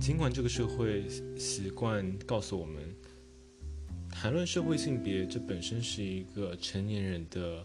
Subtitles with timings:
[0.00, 1.04] 尽管这个社会
[1.36, 2.82] 习惯告诉我们，
[4.10, 7.64] 谈论社会性别这本身是一个成年人的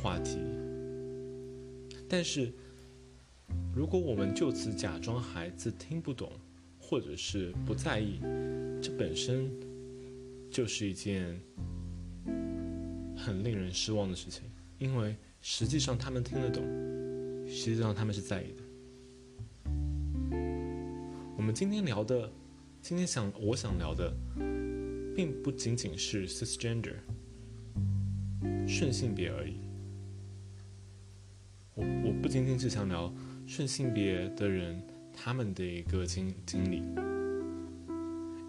[0.00, 0.38] 话题，
[2.08, 2.52] 但是
[3.74, 6.30] 如果我们就此假装孩子听不懂，
[6.78, 8.20] 或者是不在意，
[8.80, 9.50] 这本身
[10.52, 11.36] 就是一件
[13.16, 14.44] 很令人失望的事情，
[14.78, 16.62] 因为实际上他们听得懂，
[17.48, 18.62] 实际上他们是在意的。
[21.40, 22.30] 我们今天聊的，
[22.82, 24.14] 今天想我想聊的，
[25.16, 26.96] 并不仅仅是 cisgender
[28.68, 29.54] 顺性别而已。
[31.72, 33.10] 我我不仅仅是想聊
[33.46, 36.82] 顺性别的人他们的一个经经历，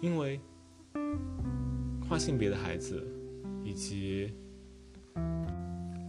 [0.02, 0.38] 因为
[2.06, 3.02] 跨性别的孩子
[3.64, 4.30] 以及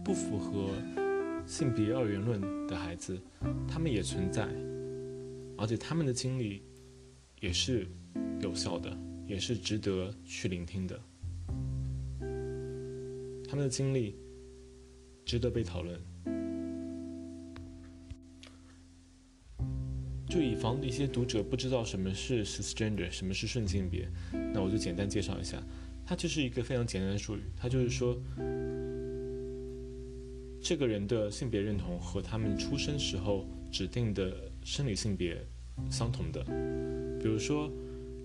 [0.04, 0.68] 不符合
[1.46, 3.18] 性别二元论的孩子，
[3.66, 4.46] 他们也存在，
[5.56, 6.62] 而且他们的经历。
[7.44, 7.86] 也是
[8.40, 10.98] 有效的，也是值得去聆听的。
[13.46, 14.16] 他们的经历
[15.26, 16.00] 值得被讨论。
[20.26, 24.08] 就以防一些读者不知道什么是 cisgender，什么是顺性别，
[24.54, 25.62] 那我就简单介绍一下。
[26.06, 28.18] 它就是一个非常简单的术语，它就是说，
[30.62, 35.46] 这个人的性别认同和他们出生时候指定的生理性别
[35.90, 37.03] 相同的。
[37.24, 37.72] 比如说，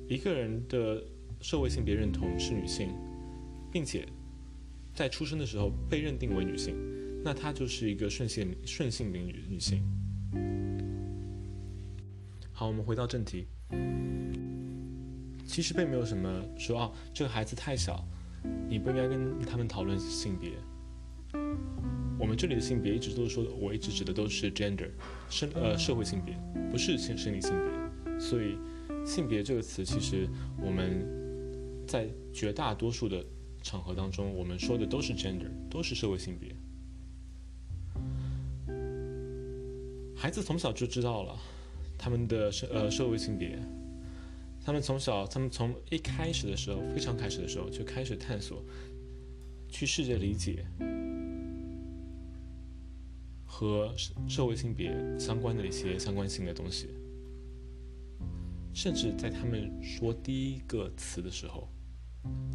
[0.09, 1.01] 一个人的
[1.39, 2.89] 社会性别认同是女性，
[3.71, 4.05] 并且
[4.93, 6.75] 在出生的时候被认定为女性，
[7.23, 9.81] 那她就是一个顺性顺性别女女性。
[12.51, 13.47] 好，我们回到正题。
[15.45, 18.05] 其实并没有什么说啊，这个孩子太小，
[18.67, 20.51] 你不应该跟他们讨论性别。
[22.19, 24.89] 我们这里的性别一直都是说，我一直指的都是 gender，
[25.29, 26.37] 生呃社会性别，
[26.69, 27.53] 不是性生理性
[28.03, 28.57] 别，所以。
[29.05, 30.27] 性别这个词，其实
[30.61, 31.05] 我们
[31.87, 33.25] 在绝大多数的
[33.61, 36.55] 场合当中，我们说的都是 gender，都是社会性别。
[40.15, 41.39] 孩子从小就知道了
[41.97, 43.57] 他们的社呃社会性别，
[44.63, 48.63] 他们从小，他们从一开始的时候，非常开始的时候就开始探索，
[49.69, 50.65] 去试着理解
[53.45, 53.93] 和
[54.27, 56.87] 社会性别相关的一些相关性的东西。
[58.73, 61.67] 甚至在他们说第一个词的时候，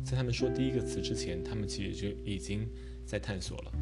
[0.05, 2.69] 在他们说第一个词之前，他们其实就已经
[3.05, 3.73] 在探索了。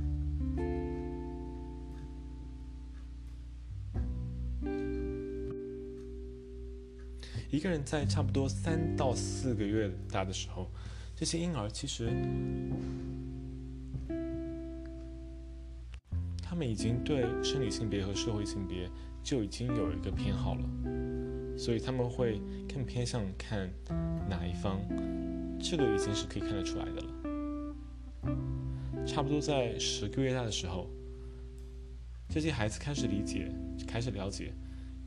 [7.50, 10.70] 一个人在差不多三到四个月大的时候，
[11.14, 12.10] 这些婴儿其实
[16.42, 18.90] 他们已经对生理性别和社会性别
[19.22, 20.68] 就已经有一个偏好了。
[21.62, 23.70] 所以他们会更偏向看
[24.28, 24.80] 哪一方，
[25.60, 27.06] 这个已经是可以看得出来的了。
[29.06, 30.90] 差不多在十个月大的时候，
[32.28, 33.48] 这些孩子开始理解、
[33.86, 34.52] 开始了解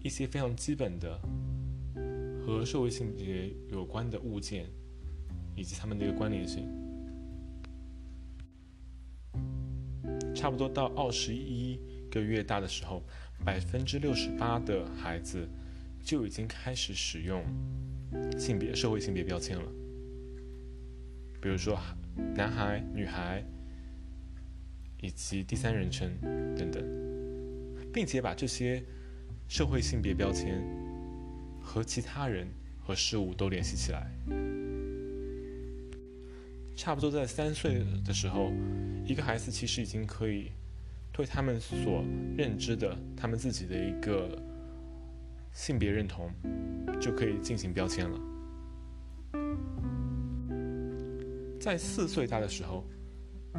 [0.01, 1.19] 一些非常基本的
[2.45, 4.65] 和社会性别有关的物件
[5.57, 6.69] 以及它们的一个关联性。
[10.33, 11.77] 差不多到二十一
[12.09, 13.03] 个月大的时候，
[13.43, 15.45] 百分之六十八的孩子。
[16.05, 17.43] 就已经开始使用
[18.37, 19.65] 性别、社会性别标签了，
[21.41, 21.79] 比如说
[22.35, 23.43] 男孩、女孩，
[25.01, 26.15] 以及第三人称
[26.55, 26.83] 等等，
[27.91, 28.83] 并且把这些
[29.47, 30.63] 社会性别标签
[31.59, 32.47] 和其他人
[32.79, 34.07] 和事物都联系起来。
[36.75, 38.51] 差不多在三岁的时候，
[39.03, 40.51] 一个孩子其实已经可以
[41.11, 42.05] 对他们所
[42.37, 44.39] 认知的他们自己的一个。
[45.55, 46.29] 性别认同
[46.99, 48.19] 就可以进行标签了。
[51.59, 52.83] 在四岁大的时候，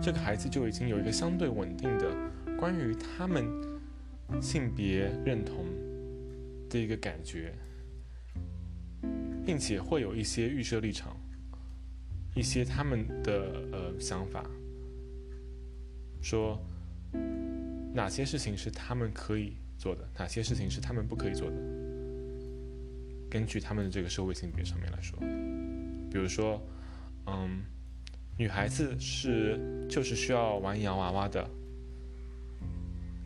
[0.01, 2.15] 这个孩子就已经有一个相对稳定的
[2.59, 3.45] 关于他们
[4.41, 5.65] 性别认同
[6.69, 7.55] 的一个感觉，
[9.45, 11.17] 并且会有一些预设立场，
[12.35, 13.33] 一些他们的
[13.73, 14.45] 呃想法，
[16.21, 16.63] 说
[17.95, 21.57] 哪些事情是他们可以做的，哪些事情是他们不可以做的。
[23.37, 25.19] 根据他们的这个社会性别上面来说，
[26.11, 26.59] 比如说，
[27.27, 27.63] 嗯，
[28.39, 29.61] 女孩子是
[29.91, 31.47] 就是需要玩洋娃娃的，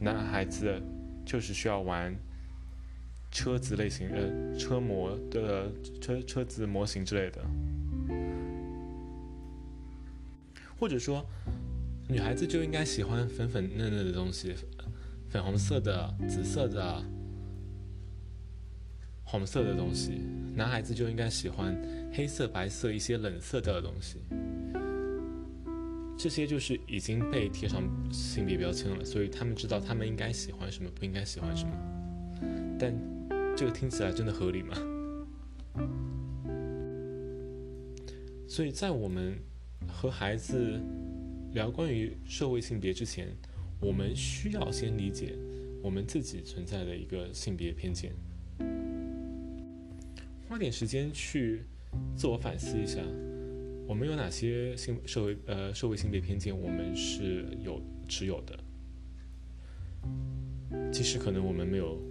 [0.01, 0.83] 男孩子
[1.25, 2.13] 就是需要玩
[3.31, 5.71] 车子类型呃车模的
[6.01, 7.41] 车车子模型之类的，
[10.77, 11.25] 或者说，
[12.09, 14.57] 女孩子就应该喜欢粉粉嫩嫩的东西，
[15.29, 17.01] 粉红色的、紫色的。
[19.31, 20.23] 红色的东西，
[20.57, 21.81] 男孩子就应该喜欢
[22.13, 24.19] 黑色、白色一些冷色调的东西。
[26.19, 27.81] 这些就是已经被贴上
[28.13, 31.73] 性别标签了，所以他们知道他们应该喜欢什么，不应该喜欢什么。
[32.77, 32.93] 但
[33.57, 34.77] 这个听起来真的合理吗？
[38.49, 39.39] 所以在我们
[39.87, 40.81] 和孩子
[41.53, 43.29] 聊关于社会性别之前，
[43.81, 45.37] 我们需要先理解
[45.85, 48.13] 我们自己存在的一个性别偏见，
[50.51, 51.63] 花点时间去
[52.17, 53.01] 自我反思一下。
[53.87, 56.53] 我们有哪些性社会呃社会性别偏见？
[56.53, 58.59] 我们是有持有的，
[60.91, 62.03] 即使可能我们没有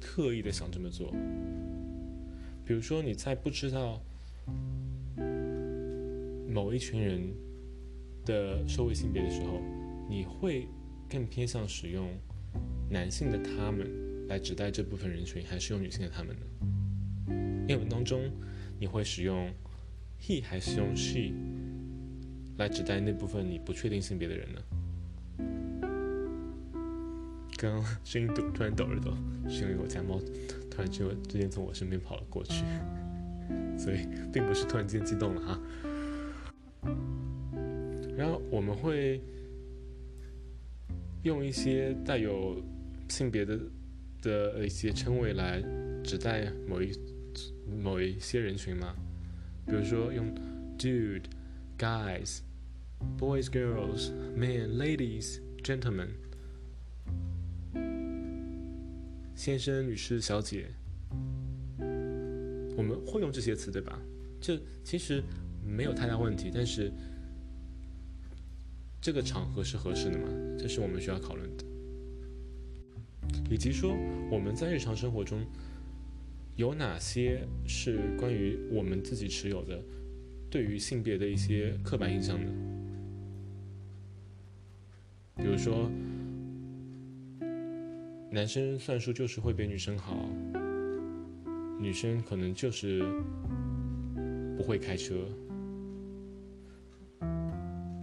[0.00, 1.12] 特意的想这么做。
[2.64, 4.00] 比如说你在不知道
[6.48, 7.20] 某一群人
[8.24, 9.60] 的社会性别的时候，
[10.08, 10.68] 你会
[11.10, 12.06] 更偏向使用
[12.88, 16.46] 男性的他们来指代这部分人群，还是用女性的他们呢？
[17.68, 18.30] 英文当中
[18.78, 19.50] 你会使用。
[20.18, 21.30] he 还是用 she
[22.56, 24.62] 来指代那部分你不确定性别的人呢？
[27.58, 29.12] 刚刚声音突突然抖了抖，
[29.46, 30.18] 是因为我家猫
[30.70, 32.64] 突然就之间从我身边跑了过去，
[33.78, 35.60] 所以并不是突然间激动了哈。
[38.16, 39.20] 然后我们会
[41.24, 42.62] 用一些带有
[43.10, 43.60] 性别的
[44.22, 45.62] 的一些称谓来
[46.02, 46.90] 指代某一
[47.82, 48.94] 某一些人群吗？
[49.66, 50.32] 比如说用
[50.78, 51.24] dude、
[51.76, 52.40] guys、
[53.18, 56.08] boys、girls、men、ladies、gentlemen、
[59.34, 60.66] 先生、女士、小姐，
[62.76, 64.00] 我们会用这些词，对吧？
[64.40, 65.22] 这其实
[65.64, 66.92] 没有太大问题，但是
[69.00, 70.28] 这个场合是合适的吗？
[70.58, 71.64] 这是我们需要讨论的，
[73.50, 73.96] 以及说
[74.30, 75.44] 我们在日常生活中。
[76.56, 79.78] 有哪些是关于我们自己持有的
[80.50, 82.50] 对于性别的一些刻板印象呢？
[85.36, 85.90] 比如说，
[88.30, 90.26] 男生算术就是会比女生好，
[91.78, 93.02] 女生可能就是
[94.56, 95.14] 不会开车。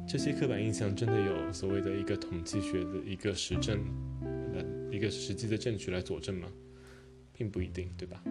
[0.08, 3.80] 这些刻板印象真的有所谓的一个统计学的一个实证，
[4.92, 6.48] 一个实际的证据来佐证吗？
[7.36, 8.24] 并不一定，对吧？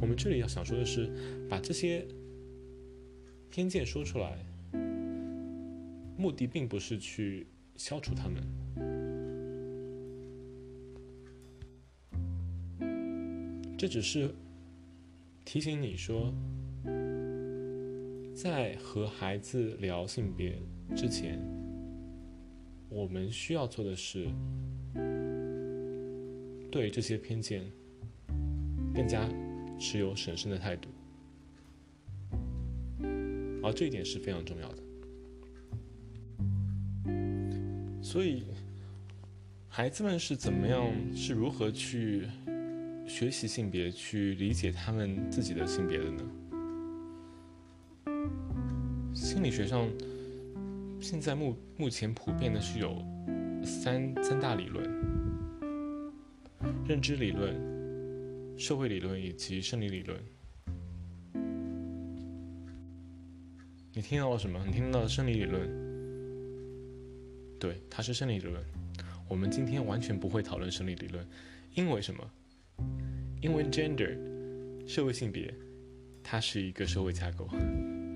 [0.00, 1.10] 我们这里要想说的是，
[1.48, 2.06] 把这些
[3.50, 4.38] 偏见说出来，
[6.16, 7.46] 目的并不是去
[7.76, 8.42] 消除他们，
[13.76, 14.32] 这只是
[15.44, 16.32] 提醒你说，
[18.32, 20.56] 在和孩子聊性别
[20.96, 21.38] 之前，
[22.88, 24.28] 我们需要做的是。
[26.70, 27.64] 对这些偏见，
[28.94, 29.28] 更加
[29.78, 30.88] 持有审慎的态度，
[33.62, 34.82] 而这一点是非常重要的。
[38.02, 38.44] 所以，
[39.68, 42.26] 孩子们是怎么样，是如何去
[43.06, 46.22] 学习性别，去理解他们自己的性别的呢？
[49.12, 49.88] 心理学上，
[51.00, 53.04] 现在目目前普遍的是有
[53.64, 55.19] 三三大理论。
[56.90, 57.54] 认知理论、
[58.58, 60.18] 社会理论以及生理理论，
[63.92, 64.60] 你听到了什么？
[64.66, 65.70] 你听到了生理理论？
[67.60, 68.60] 对，它是生理理论。
[69.28, 71.24] 我们今天完全不会讨论生理理论，
[71.76, 72.28] 因为什么？
[73.40, 74.18] 因为 gender
[74.84, 75.54] 社会性别，
[76.24, 77.48] 它是一个社会架构，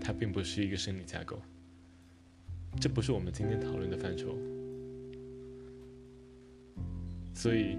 [0.01, 1.41] 它并不是一个生理架构。
[2.81, 4.37] 这不是我们今天讨论的范畴，
[7.33, 7.79] 所以。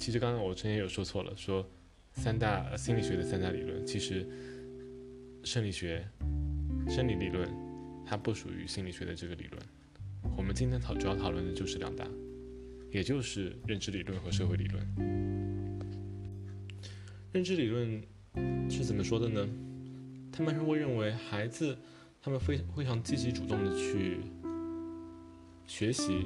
[0.00, 1.68] 其实刚刚我之前有说错了，说
[2.14, 4.26] 三大心理学的三大理论，其实
[5.44, 6.02] 生理学、
[6.88, 7.46] 生理理论
[8.06, 9.62] 它不属于心理学的这个理论。
[10.38, 12.08] 我们今天讨主要讨论的就是两大，
[12.90, 14.82] 也就是认知理论和社会理论。
[17.30, 18.02] 认知理论
[18.70, 19.46] 是怎么说的呢？
[20.32, 21.76] 他们会认为孩子
[22.22, 24.20] 他们非非常积极主动的去
[25.66, 26.24] 学习，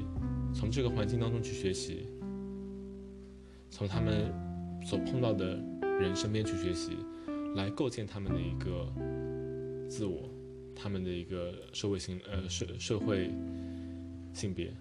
[0.54, 2.06] 从这个环境当中去学习。
[3.74, 4.32] 从他们
[4.86, 5.56] 所碰到的
[6.00, 6.92] 人身边去学习，
[7.56, 8.88] 来构建他们的一个
[9.90, 10.30] 自我，
[10.76, 13.32] 他们的一个社会性呃社社会
[14.32, 14.72] 性别，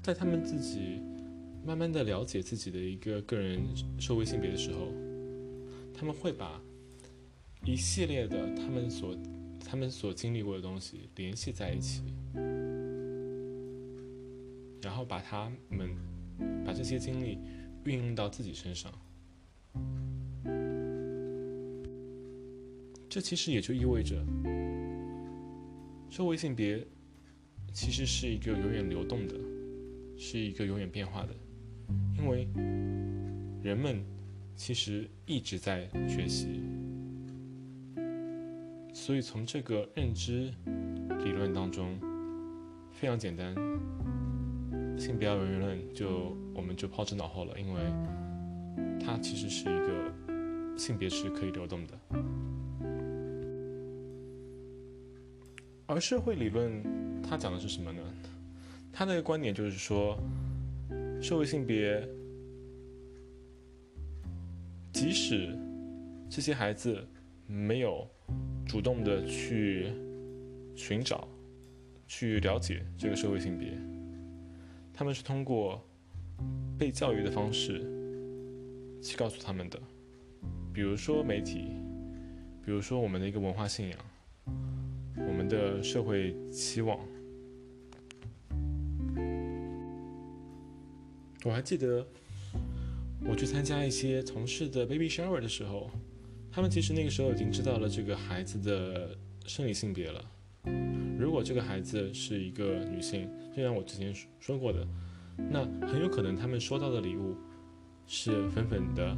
[0.00, 1.00] 在他们自己
[1.66, 3.60] 慢慢的了解自己的一个个人
[3.98, 4.92] 社会性别的时候，
[5.92, 6.62] 他们会把
[7.64, 9.16] 一系列的他们所
[9.68, 12.02] 他们所经历过的东西联系在一起，
[14.86, 15.90] 然后把他们
[16.64, 17.40] 把这些经历
[17.84, 18.92] 运用到自己身上。
[23.08, 24.14] 这其实也就意味着，
[26.08, 26.86] 社会性别
[27.72, 29.34] 其实是一个永远流动的，
[30.16, 31.34] 是一个永远变化的，
[32.16, 32.46] 因为
[33.60, 34.04] 人们
[34.54, 36.60] 其实一直在学习。
[38.94, 40.52] 所以从这个认知
[41.24, 41.98] 理论当中，
[42.92, 43.52] 非常简单，
[44.98, 47.80] 性别二元论就我们就抛之脑后了，因为
[48.98, 50.12] 它其实是一个
[50.78, 51.98] 性别是可以流动的。
[55.86, 56.82] 而社会理论
[57.22, 58.02] 它讲的是什么呢？
[58.92, 60.18] 它的观点就是说，
[61.20, 62.06] 社会性别，
[64.92, 65.56] 即使
[66.28, 67.06] 这些孩子
[67.46, 68.08] 没有。
[68.68, 69.92] 主动的去
[70.74, 71.28] 寻找、
[72.08, 73.78] 去了解这个社会性别，
[74.98, 75.86] 他们是通过
[76.78, 77.80] 被教育的方式
[79.02, 79.78] 去告诉他们的，
[80.72, 81.68] 比如说媒体，
[82.64, 83.98] 比如说我们的一个文化信仰，
[85.18, 86.98] 我们的社会期望。
[91.44, 92.04] 我还记得
[93.28, 95.90] 我去参加一些同事的 baby shower 的时候。
[96.50, 100.24] 他们其实那个时候已经知道了这个孩子的生理性别了。
[101.18, 104.86] 如果这个孩子是一个女性，就像我之前说过的，
[105.50, 107.36] 那很有可能他们收到的礼物
[108.06, 109.16] 是粉粉的，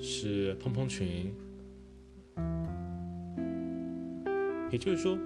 [0.00, 1.32] 是蓬蓬裙。
[4.70, 5.16] 也就是说，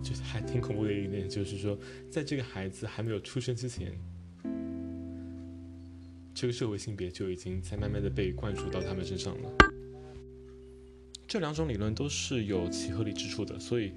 [0.00, 1.76] 就是还挺恐怖的一点，就是说，
[2.08, 3.92] 在这个孩子还没有出生之前。
[6.32, 9.50] 这个社会性别就已经在慢慢的被灌输到他们身上了。
[11.34, 13.92] 这两种理论都是有其合理之处的，所以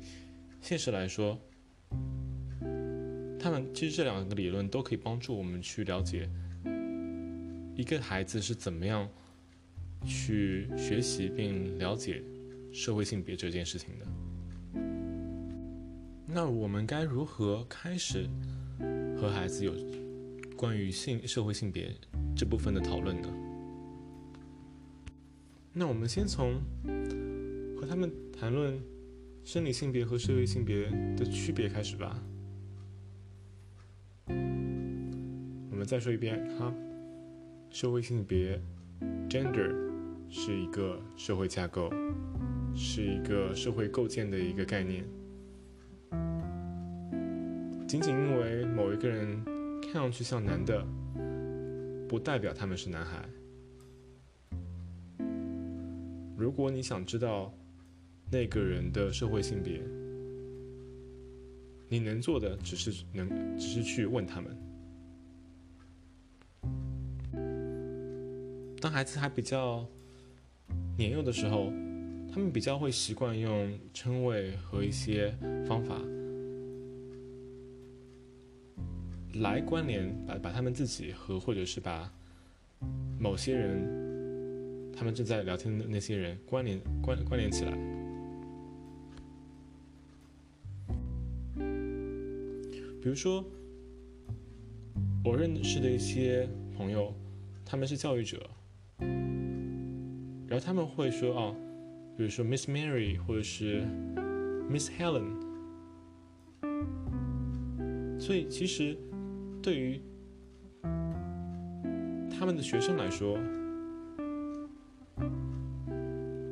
[0.60, 1.40] 现实来说，
[3.40, 6.28] 他们其实这两个理论都可以帮助我们去了解
[7.76, 9.08] 一个孩子是怎么样
[10.04, 12.24] 去学习并了解
[12.74, 14.06] 社会性别这件事情的。
[16.26, 18.28] 那我们该如何开始
[19.22, 19.76] 和孩子有
[20.56, 21.94] 关于性社会性别？
[22.36, 23.30] 这部分的讨论呢？
[25.72, 26.60] 那我们先从
[27.80, 28.82] 和他们谈论
[29.44, 32.22] 生理性别和社会性别的区别开始吧。
[34.28, 36.74] 我们再说一遍哈，
[37.70, 38.60] 社会性别
[39.30, 39.74] （gender）
[40.30, 41.90] 是一个社会架构，
[42.76, 45.06] 是一个社会构建的一个概念。
[47.88, 49.42] 仅仅因为某一个人
[49.82, 50.86] 看上去像男的。
[52.10, 53.28] 不代表他们是男孩。
[56.38, 57.54] 如果你想知道
[58.30, 59.82] 那个人的社会性别，
[61.88, 64.58] 你能做的只是能，只是去问他们。
[68.82, 69.88] 当孩子还比较
[70.98, 71.72] 年幼的时候，
[72.32, 75.34] 他们比较会习惯用称谓和一些
[75.66, 76.00] 方法。
[79.36, 82.12] 来关联，把把他们自己和或者是把
[83.20, 87.97] 某些人，他们正在聊天的那些人关联关关联起来。
[93.08, 93.42] 比如说，
[95.24, 96.46] 我认识的一些
[96.76, 97.14] 朋友，
[97.66, 98.38] 他们是教育者，
[100.46, 101.56] 然后他们会说啊，
[102.18, 103.86] 比如说 Miss Mary 或者是
[104.70, 105.40] Miss Helen，
[108.20, 108.98] 所以其实。
[109.64, 110.02] 对于
[112.30, 113.38] 他们的学生来说，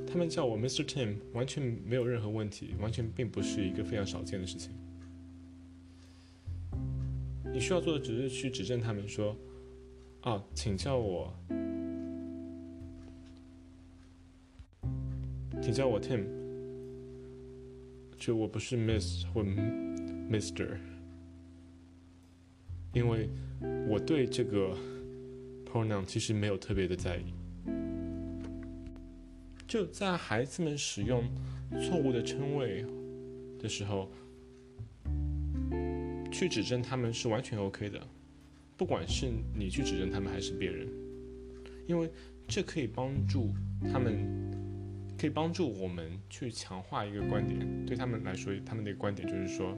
[0.08, 0.86] 他们叫我 Mr.
[0.86, 4.72] Tim 完全没有任何问题，完全并不是一个非常少见的事情。
[7.56, 9.34] 你需要做的只是去指正他们说
[10.20, 11.34] ：“啊，请叫我，
[15.62, 16.26] 请叫我 Tim，
[18.18, 20.78] 就我不是 Miss 或 Mr。”
[22.92, 23.30] 因为
[23.88, 24.76] 我对这个
[25.66, 27.34] pronoun 其实没有特别的在意，
[29.66, 31.24] 就在孩子们使用
[31.80, 32.86] 错误的称谓
[33.58, 34.12] 的时候，
[36.38, 37.98] 去指证他们是完全 OK 的，
[38.75, 40.86] 不管是你去指证他们还是别人，
[41.88, 42.12] 因为
[42.46, 43.54] 这可以帮助
[43.89, 44.51] 他们，
[45.18, 49.77] 可以帮助我们去强化一个观点，对他们来说，他们的观点就是说。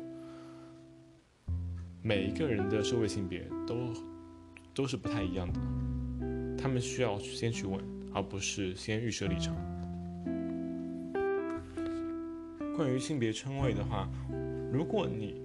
[2.02, 3.94] 每一个人的社会性别都
[4.74, 5.60] 都是不太一样的，
[6.58, 7.80] 他们需要先去问，
[8.14, 9.56] 而不是先预设立场。
[12.76, 14.10] 关于性别称谓的话，
[14.72, 15.42] 如果你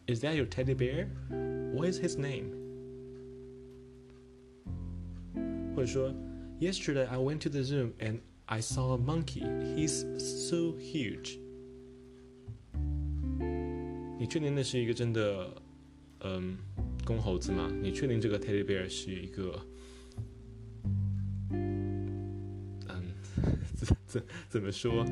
[0.07, 1.07] ，Is that your teddy bear?
[1.73, 2.53] What is his name?
[5.75, 6.12] 或者说
[6.61, 9.43] ，Yesterday I went to the zoo and I saw a monkey.
[9.77, 11.39] He's so huge.
[14.19, 15.49] 你确定那是一个真的，
[16.21, 16.59] 嗯，
[17.07, 17.71] 公猴子吗？
[17.81, 19.59] 你确定这个 teddy bear 是一个，
[21.53, 23.15] 嗯，
[23.77, 25.05] 怎怎怎么说？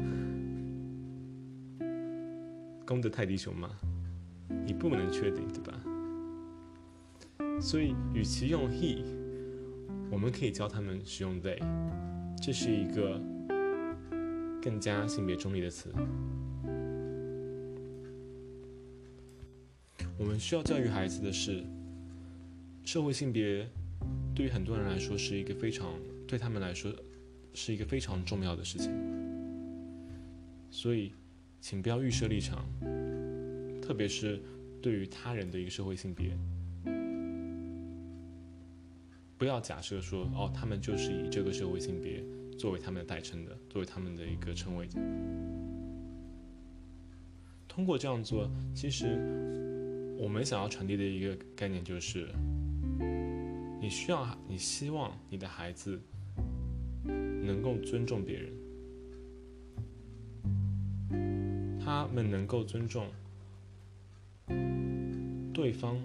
[2.85, 3.71] 公的泰迪熊吗？
[4.67, 5.47] 你不能确定，
[7.61, 9.05] 所以，与其用 he，
[10.11, 11.59] 我们可以教他们使用 they，
[12.41, 13.21] 这是一个
[14.63, 15.93] 更加性别中立的词。
[20.19, 21.65] 我们需要教育孩子的是，
[22.85, 23.69] 社会性别
[24.35, 25.93] 对于很多人来说是一个非常，
[26.27, 26.93] 对他们来说
[27.55, 28.91] 是一个非常重要的事情，
[30.71, 31.13] 所以。
[31.61, 32.65] 请不要预设立场，
[33.83, 34.41] 特别是
[34.81, 36.31] 对于他人的一个社会性别，
[39.39, 42.25] 不要假设说哦，他们就是以这个社会性别
[42.59, 44.89] 作为他们的代称的，作为他们的一个称谓。
[47.69, 49.07] 通过这样做，其实
[50.19, 52.29] 我们想要传递的一个概念就是，
[53.81, 56.01] 你需要，你希望你的孩子
[57.05, 58.53] 能够尊重别人。
[61.81, 63.07] 他们能够尊重
[65.55, 65.97] 对方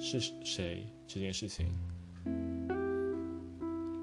[0.00, 1.66] 是谁这件事情，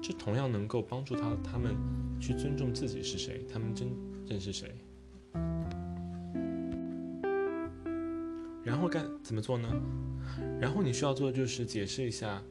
[0.02, 1.76] 这同样能够帮助他他们
[2.20, 3.88] 去尊重自己是谁，他们真
[4.26, 4.74] 正是谁。
[8.62, 9.68] 然后该怎么做呢？
[10.60, 12.42] 然后你需要做的就是解释一下，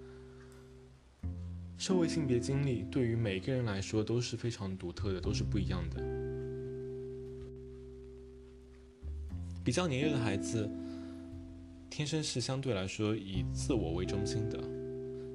[1.77, 6.03] 社会性别经历对于每个人来说都是非常独特的，都是不一样的。
[9.63, 10.69] 比较年幼的孩子，
[11.89, 14.59] 天生是相对来说以自我为中心的，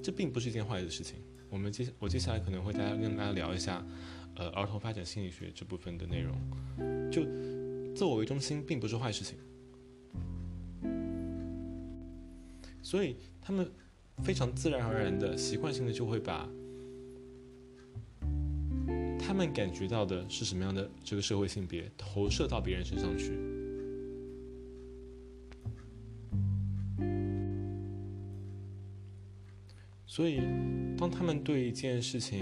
[0.03, 1.17] 这并不是一件坏的事情。
[1.55, 3.81] 我们接我接下来可能会大家跟大家聊一下，
[4.35, 6.37] 呃，儿童发展心理学这部分的内容。
[7.13, 7.23] 就
[7.95, 9.39] 自我为中心并不是坏事情，
[12.83, 13.71] 所以他们
[14.25, 16.49] 非常自然而然的习惯性的就会把
[19.17, 23.39] 他们感觉到的是什么样的这个社会性别投射到别人身上去。
[30.05, 30.41] 所以，
[30.97, 32.39] 当他们对一件事情，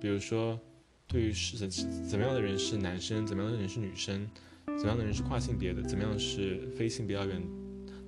[0.00, 0.58] 比如说，
[1.06, 4.28] 对于是怎么样的人是男生，怎么样的人是女生，
[4.66, 7.40] 怎么样的人是跨性别的，怎么样是非性别二元，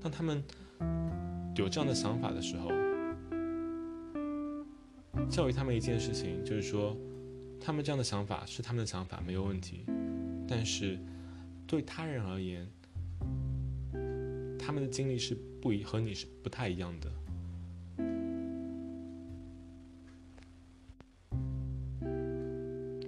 [0.00, 0.42] 当他们
[1.56, 2.68] 有这样的想法的时候，
[5.30, 6.96] 教育他们一件事情，就是说，
[7.60, 9.84] 他们这样的想法是他们的想法，没有问题，
[10.48, 10.98] 但是
[11.66, 12.68] 对他人而言，
[14.58, 17.10] 他们的经历是不一和你是不太一样的。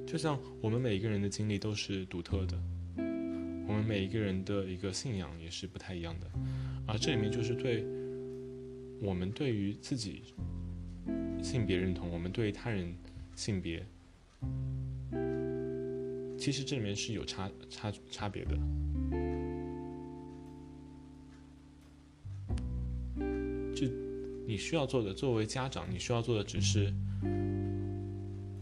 [0.06, 2.56] 就像我们每一个人的经历都是独特的，
[3.66, 6.30] 我们每一个人的一个信仰也是不太一样的，
[6.86, 7.84] 而这里面就是对
[9.02, 10.22] 我们对于自己
[11.42, 12.94] 性别认同，我们对于他人
[13.34, 13.84] 性别，
[16.38, 18.56] 其实这里面是有差差差别的。
[23.74, 23.86] 就
[24.46, 26.90] 你需要做的，作为家长，你需要做的只是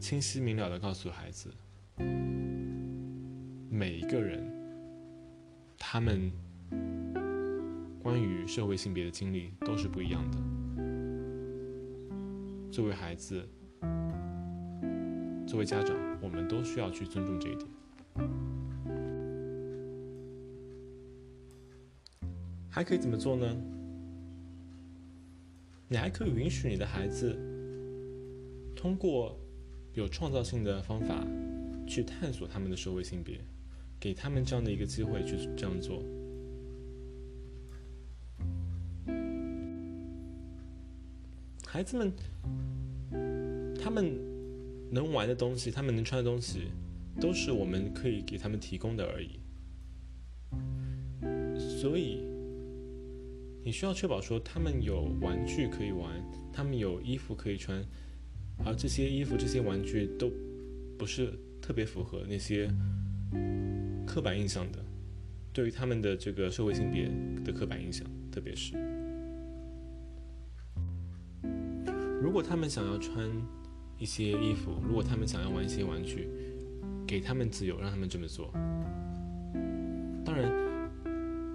[0.04, 1.50] 清晰明了的告诉孩子，
[3.70, 4.46] 每一个人
[5.78, 6.30] 他们
[8.02, 10.36] 关于社会性别的经历都是不一样的。
[12.70, 13.48] 作为孩子，
[15.46, 17.66] 作为家长，我们都需要去尊重这一点。
[22.68, 23.56] 还可以怎么做呢？
[25.88, 27.34] 你还可以允许你的孩子
[28.76, 29.40] 通过
[29.94, 31.26] 有创造性的方法
[31.86, 33.40] 去探索他们的社会性别，
[33.98, 36.02] 给他们这样的一个机会去这样做。
[41.66, 42.12] 孩子们，
[43.80, 44.18] 他们
[44.90, 46.68] 能玩的东西，他们能穿的东西，
[47.20, 49.40] 都是我们可以给他们提供的而已。
[51.80, 52.22] 所以。
[53.66, 57.82] 你需要确保说他们有玩具可以玩，他们有衣服可以穿，
[58.62, 60.30] 而这些衣服、这些玩具都
[60.98, 62.70] 不是特别符合那些
[64.06, 64.78] 刻板印象的，
[65.52, 67.10] 对于他们的这个社会性别
[67.44, 68.74] 的刻板印象，特别是
[72.22, 73.28] 如果他们想要穿
[73.98, 76.28] 一些衣服，如果他们想要玩一些玩具，
[77.06, 78.50] 给他们自由，让他们这么做。
[80.24, 80.50] 当然，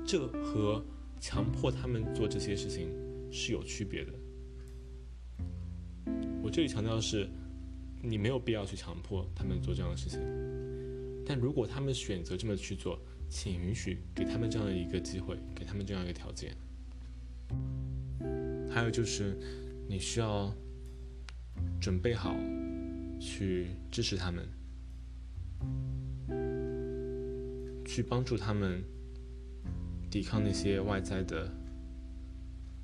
[0.05, 0.85] 这和
[1.19, 2.89] 强迫他们做这些事情
[3.31, 4.13] 是有区别的。
[6.49, 7.29] 这里强调的是，
[8.01, 10.19] 你没有必要去强迫他们做这样的事情。
[11.25, 16.55] 但如果他们选择这么去做，请允许给他们这样的一个机会，给他们这样一个条件。
[18.69, 19.37] 还有就是，
[19.87, 20.53] 你需要
[21.79, 22.35] 准备好
[23.19, 24.47] 去支持他们，
[27.85, 28.83] 去帮助他们。
[30.11, 31.47] 抵抗那些外在的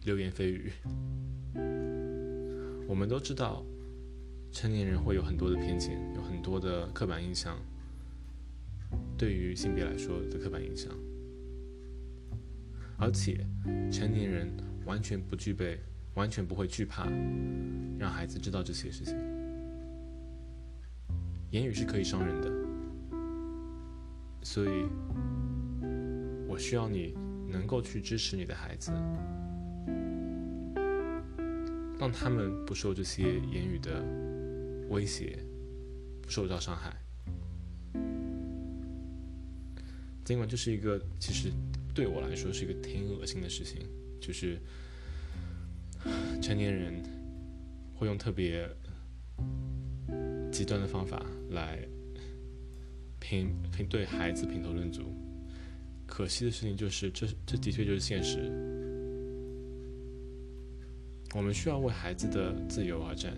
[0.03, 0.71] 流言蜚语。
[2.87, 3.63] 我们都知道，
[4.51, 7.57] 成年人会有很多的偏见，有很多的刻板印象。
[9.17, 10.91] 对于性别来说的刻板印象，
[12.97, 13.45] 而且
[13.91, 14.51] 成年人
[14.85, 15.79] 完全不具备，
[16.13, 17.09] 完全不会惧怕
[17.97, 19.15] 让孩子知道这些事情。
[21.51, 22.51] 言语是可以伤人的，
[24.41, 24.85] 所以。
[26.47, 27.13] 我需要你
[27.49, 28.89] 能够去支持你的孩子，
[31.99, 34.03] 让他们不受这些言语的
[34.89, 35.39] 威胁，
[36.21, 36.93] 不受到伤害。
[40.23, 41.51] 尽管这是一个其实
[41.93, 43.87] 对我来说是一个挺恶心的事情，
[44.19, 44.59] 就是
[46.41, 47.03] 成年人
[47.93, 48.67] 会用特别
[50.51, 51.79] 极端的方法来
[53.19, 55.13] 评评对孩子评头论足。
[56.07, 58.74] 可惜的事情就是，这这的确就是现实。
[61.35, 63.33] 我们需要为孩子的自由而战，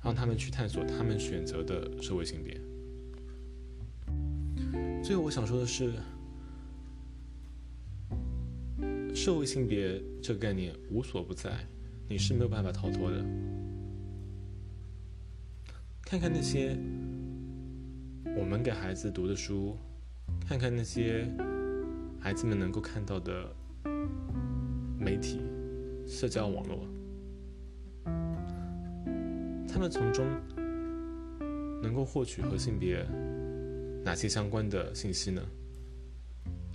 [0.00, 2.54] 让他们去探索他们选择的社会性别。
[5.02, 5.92] 最后，我想说的是，
[9.12, 11.50] 社会性别这个概念无所不在，
[12.08, 13.24] 你是没有办法逃脱的。
[16.02, 16.76] 看看那些
[18.36, 19.76] 我们给孩子读的书。
[20.48, 21.26] 看看那些
[22.20, 23.52] 孩子们能够看到的
[24.98, 25.40] 媒体、
[26.06, 26.86] 社交网络，
[29.68, 30.26] 他们从中
[31.82, 33.04] 能够获取和性别
[34.04, 35.42] 哪些相关的信息呢？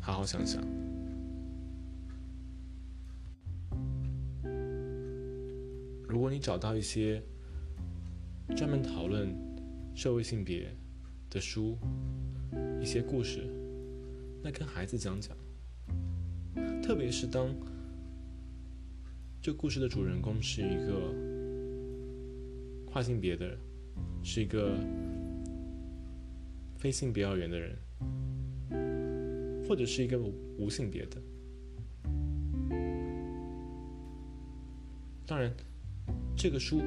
[0.02, 0.62] 好好想想。
[6.08, 7.22] 如果你找到一些
[8.56, 9.36] 专门讨论
[9.94, 10.74] 社会性别
[11.30, 11.78] 的书，
[12.82, 13.48] 一些故事。
[14.42, 15.36] 那跟孩子讲讲，
[16.82, 17.50] 特别是当
[19.47, 21.15] 这故事的主人公是一个
[22.86, 23.57] 跨性别的，
[24.21, 24.77] 是一个
[26.77, 27.73] 非性别二元的人，
[29.65, 30.19] 或者是一个
[30.57, 31.21] 无性别的。
[35.25, 35.49] 当然，
[36.36, 36.81] 这个书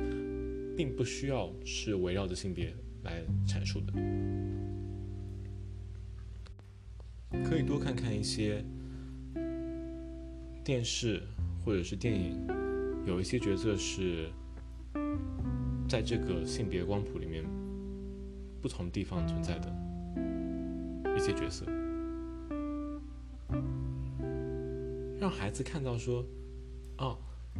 [0.76, 3.92] 并不需要是围绕着性别来阐述的。
[7.42, 8.62] 可以多看看一些
[10.62, 11.22] 电视
[11.64, 12.46] 或者是电影，
[13.06, 14.30] 有一些角色是
[15.88, 17.44] 在这个性别光谱里面
[18.60, 19.68] 不同地方存在的
[21.16, 21.66] 一些角色，
[25.18, 26.24] 让孩子看到说，
[26.98, 27.18] 哦，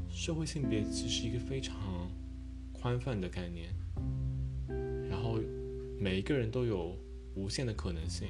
[0.09, 1.77] 社会性别其实是一个非常
[2.73, 3.75] 宽泛的概念，
[5.11, 5.39] 然后
[5.99, 6.97] 每一个人都有
[7.35, 8.29] 无限的可能性。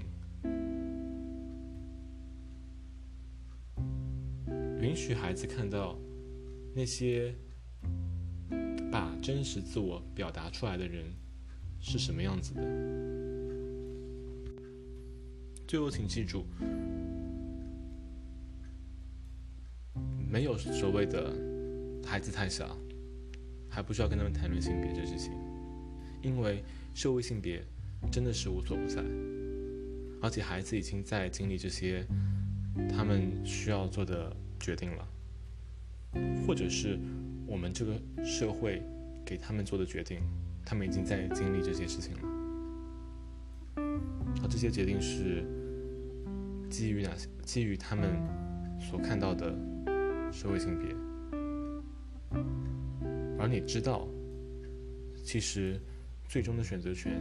[5.01, 5.99] 许孩子看到
[6.75, 7.35] 那些
[8.93, 11.07] 把真实自我表达出来的人
[11.81, 12.61] 是什么样子的。
[15.67, 16.45] 最后，请记住，
[20.31, 21.33] 没有所谓的
[22.05, 22.77] 孩子太小，
[23.71, 25.33] 还不需要跟他们谈论性别这事情，
[26.23, 26.63] 因为
[26.95, 27.65] 社会性别
[28.13, 29.03] 真的是无所不在，
[30.21, 32.07] 而且孩子已经在经历这些
[32.91, 35.09] 他们需要做的决定了，
[36.47, 36.97] 或者是
[37.47, 38.81] 我们这个社会
[39.25, 40.21] 给他们做的决定，
[40.65, 42.23] 他们已经在经历这些事情了，
[44.43, 45.43] 而这些决定是。
[46.71, 47.29] 基于哪些？
[47.43, 48.09] 基于他们
[48.81, 49.53] 所看到的
[50.33, 50.95] 社会性别，
[53.37, 54.07] 而你知道，
[55.25, 55.81] 其实
[56.29, 57.21] 最终的选择权，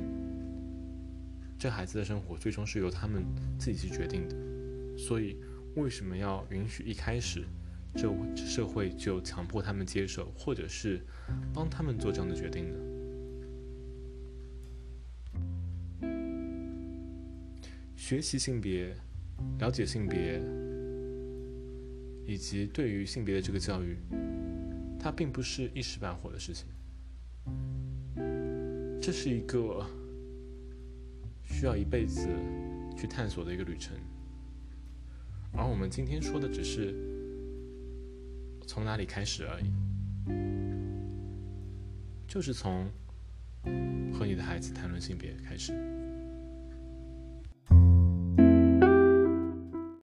[1.58, 3.26] 这孩子的生活最终是由他们
[3.58, 4.36] 自己去决定的。
[4.96, 5.36] 所以，
[5.76, 7.44] 为什么要允许一开始
[7.96, 11.06] 这社会就强迫他们接受，或者是
[11.54, 12.78] 帮他们做这样的决定呢？
[17.96, 18.96] 学习性别。
[19.60, 20.42] 了解性别，
[22.26, 23.96] 以及对于性别的这个教育，
[25.00, 26.68] 它并不是一时半会的事情，
[29.02, 29.86] 这是一个
[31.42, 32.28] 需要一辈子
[32.98, 33.96] 去探索的一个旅程。
[35.54, 36.94] 而我们今天说的只是
[38.66, 39.72] 从哪里开始而已，
[42.28, 42.90] 就是从
[44.14, 45.99] 和你的孩子谈论性别开始。